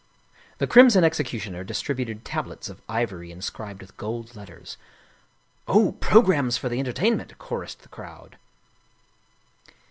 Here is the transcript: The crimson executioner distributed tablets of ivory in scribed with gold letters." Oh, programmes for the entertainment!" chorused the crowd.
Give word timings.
The 0.57 0.65
crimson 0.65 1.03
executioner 1.03 1.63
distributed 1.63 2.25
tablets 2.25 2.69
of 2.69 2.81
ivory 2.89 3.31
in 3.31 3.39
scribed 3.39 3.81
with 3.83 3.97
gold 3.97 4.35
letters." 4.35 4.75
Oh, 5.67 5.91
programmes 5.91 6.57
for 6.57 6.69
the 6.69 6.79
entertainment!" 6.79 7.37
chorused 7.37 7.81
the 7.83 7.87
crowd. 7.89 8.37